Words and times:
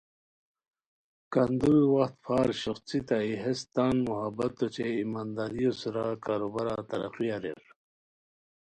کندُوری 1.33 1.85
وخت 1.95 2.15
پھار 2.23 2.47
شوخڅیتائے 2.61 3.33
ہیس 3.43 3.59
تان 3.73 3.95
محنتو 4.05 4.65
اوچے 4.67 4.85
ایمانداریو 4.97 5.71
سورا 5.79 6.05
کاروبارا 6.25 6.75
ترقی 6.89 7.27
اریر 7.35 7.61